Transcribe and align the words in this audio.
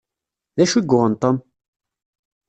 D 0.57 0.59
acu 0.63 0.77
i 0.79 0.83
yuɣen 0.89 1.13
Tom? 1.21 1.37